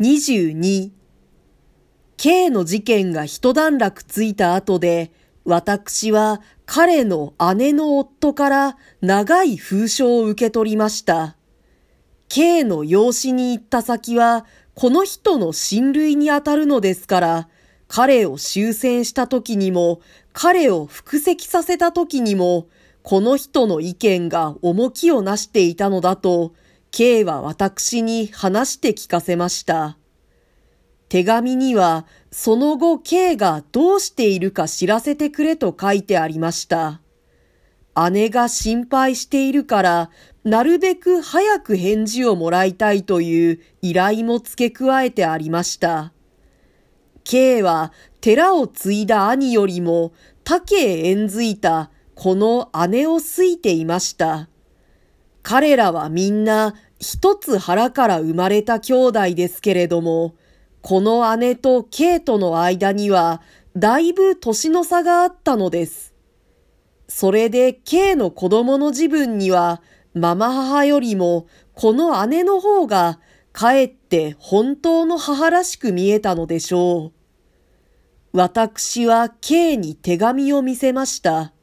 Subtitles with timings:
[0.00, 0.92] 22
[2.16, 5.10] K の事件が一段落ついた後で、
[5.44, 11.36] 私は彼の姉の夫から長い封書を受け取りました。
[12.28, 17.48] K の養子に行った先は、この人の親類にあたるのですから、
[17.88, 20.00] 彼を終戦した時にも、
[20.32, 22.68] 彼を伏席させた時にも、
[23.02, 26.52] この人の意見が重きをなしていたのだと、
[26.90, 29.98] K は私に話して聞かせました。
[31.08, 37.00] 手紙には、その後 K がどうしているか知らせてくれと書いてありました。
[38.10, 40.10] 姉が心配しているから、
[40.44, 46.12] なるべく早く返事をもらいたいという依頼も付け加えてありました。
[47.24, 50.12] K は寺を継いだ兄よりも
[50.44, 54.48] 他家へ縁づいたこの姉を好いていました。
[55.48, 60.34] 彼らはみんな一つ腹から生まれた兄弟ですけれども、
[60.82, 63.40] この姉とケイトの間には
[63.74, 66.12] だいぶ年の差があったのです。
[67.08, 69.80] それで K の子供の自分には、
[70.12, 73.18] ママ母よりもこの姉の方が
[73.54, 77.12] かえって本当の母らしく見えたのでしょう。
[78.36, 81.54] 私は K に手紙を見せました。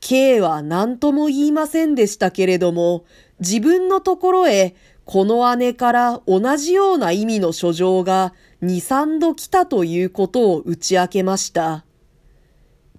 [0.00, 3.04] K は何とも言いませんでしたけれども、
[3.40, 4.74] 自分のところへ
[5.04, 11.84] この姉から同じような意味の書状が二三度来たということを打ち明けました。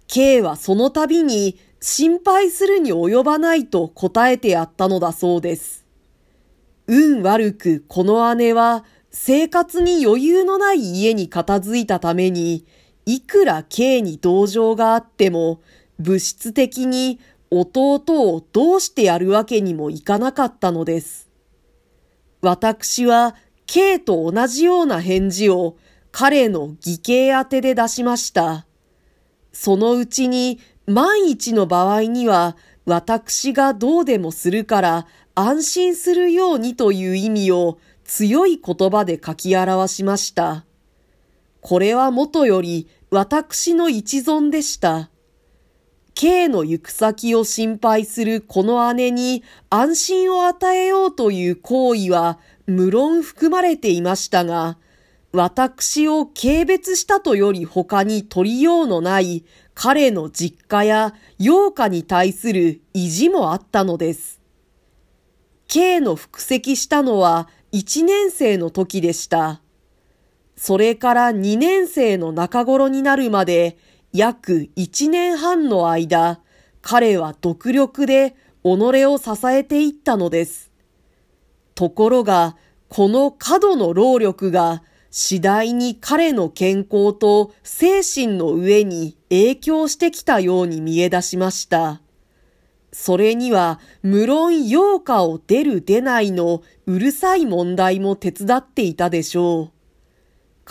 [0.07, 5.85] K はその度に心配するに及ばないと答えてやったのだそうです。
[6.87, 12.65] 運悪くこの姉は生活に余裕のない家に片付いたために、
[13.05, 15.61] いくら K に同情があっても、
[15.99, 17.19] 物質的に
[17.51, 21.29] 弟をどうしてやるわけにもいかなかったのです。
[22.41, 25.77] 私は K と同じような返事を
[26.11, 28.65] 彼の義兄宛てで出しました。
[29.51, 40.65] そのうちに万一の場合には私がどうでもするから安心するようにという意味を強い言葉で書き表しました。
[41.61, 45.09] これはもとより私の一存でした。
[46.19, 54.77] K の行く先を心配するこの姉に安心を与えようという行為は無論含まれていましたが、
[55.31, 64.41] 私を軽蔑したとより他に取りようのない彼の実家や洋家に対する意地もあったのです。
[65.69, 69.61] K の復籍したのは1年生の時でした。
[70.57, 73.77] それから2年生の中頃になるまで
[74.11, 76.41] 約1年半の間、
[76.81, 78.67] 彼は独力で己
[79.05, 80.71] を支えていったのです。
[81.75, 84.81] ところが、この過度の労力が
[85.11, 92.01] 次第に彼の健康と精神の上に影響してきたように見え出しました。
[92.91, 99.78] それには無論陽歌を出る出ないのうるさい問題も手伝っていたでしょう。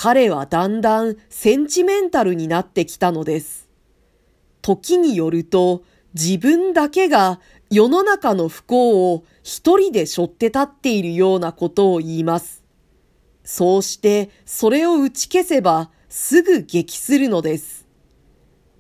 [0.00, 3.68] 彼はだんだんセンチメンタルになってきたのです。
[4.62, 5.82] 時によると
[6.14, 12.62] 自分だけが世の中の不幸を一人で背負って立っているようなことを言います。
[13.42, 17.84] そうしてそれを打ち消せばすぐ激するのです。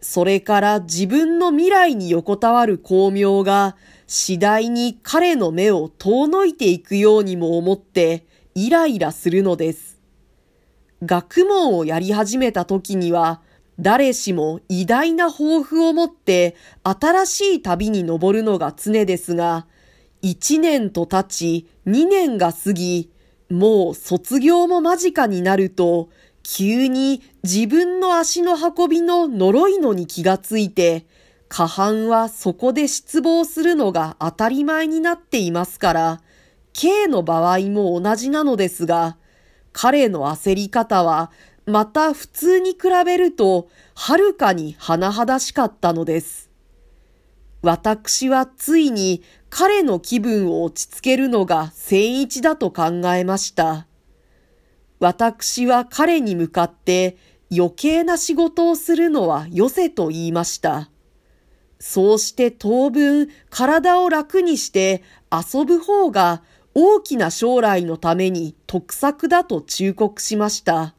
[0.00, 3.74] それから自分の未来に横たわる巧妙が
[4.06, 8.24] 次第に彼の目を遠のいていくようにも思って
[8.54, 9.87] イライラするのです。
[11.04, 13.40] 学問をやり始めた時には、
[13.78, 19.66] 誰しも偉大な抱負を持って新しい旅に登るのが常ですが、
[20.20, 23.10] 一年と経ち二年が過ぎ、
[23.48, 26.08] もう卒業も間近になると、
[26.42, 31.06] 急に自分の足の運びの呪いのに気がついて、
[31.48, 36.20] 過半はそこで失望するのが当たり前になっていますから、
[36.72, 39.16] K の場合も同じなのですが、
[39.80, 41.30] 彼の焦り方は、
[41.64, 46.50] また普通に比べると、はるかに甚だしかったのです。
[47.62, 53.86] 私はついに彼の気分を落ち着けるのが千一だと考えました。
[54.98, 57.16] 私は彼に向かって
[57.56, 60.90] 余計な仕事をするのはよせと言いました。
[61.78, 66.42] そうして当分体を楽にして遊ぶ方が
[66.80, 70.94] 大きな将来のために得策だと忠告しました。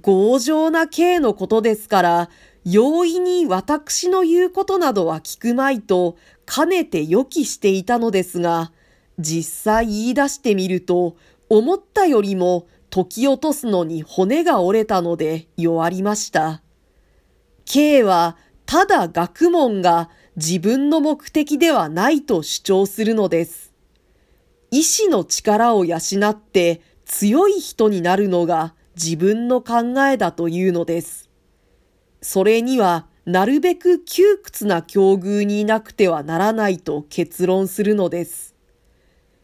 [0.00, 2.30] 強情な刑のことですから、
[2.64, 6.16] 容易に私の言うことなどは聞くまいと、
[6.46, 8.72] かねて予期していたのですが、
[9.18, 11.16] 実際言い出してみると、
[11.50, 16.62] 思ったよりも解き落とすのに骨が折れたので弱りました。
[17.66, 23.71] K はただ学問が自分の目的ではないと主張するのです。
[24.72, 25.98] 意志の力を養
[26.30, 31.28] って強い人になるのが自分の考えだというのです。
[32.22, 38.54] それにはなるべく窮屈な境遇にいなくてはならないと結論するのです。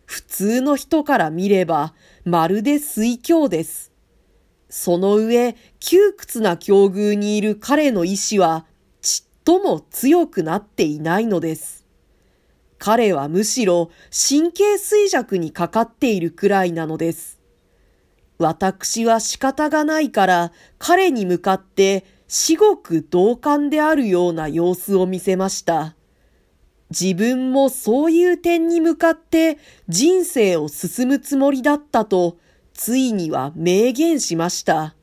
[0.07, 1.93] 普通の人から見れば
[2.25, 3.93] まるで水郷です。
[4.71, 8.65] その上、窮屈な境遇にいる彼の意志は
[9.03, 11.78] ちっとも強くなっていないのです。
[12.79, 17.39] 彼はむしろ神経衰弱にかかっているくらいなのです。
[18.39, 25.95] 私は仕方がないから彼に向かって至極同感であるような様子を見せました。
[26.91, 29.59] 自分もそういう点に向かって
[29.89, 32.39] 人生を進むつもりだったと、
[32.73, 34.95] ついには明言しました。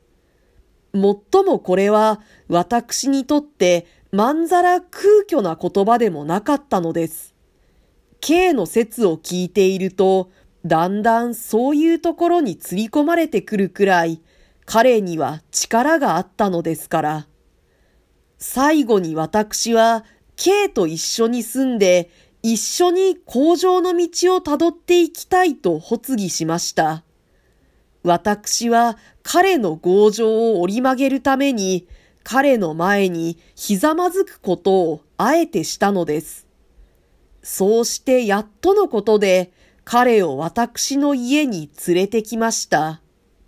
[0.92, 7.35] もっともこれは私にとってまんざら空虚な言葉でもなかったのです。
[8.26, 10.32] K の説を聞いていると、
[10.64, 14.20] だんだんそういうところに釣り込まれてくるくらい、
[14.64, 17.26] 彼には力があったのですから。
[18.36, 22.10] 最後に私は K と一緒に住んで、
[22.42, 27.04] 一緒に工場の道をたどっていきたいと発議しました。
[28.02, 31.86] 私は彼の強情を折り曲げるために、
[32.24, 36.45] 彼の前にひざまずくことをあえてしたのです。
[37.46, 39.52] そうしてやっとのことで、
[39.84, 43.00] 彼を私の家に連れてきました。